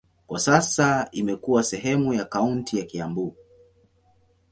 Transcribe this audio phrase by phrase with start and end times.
[0.27, 3.35] Kwa sasa imekuwa sehemu ya kaunti ya Kiambu.